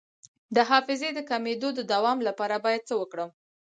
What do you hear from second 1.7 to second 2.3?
د دوام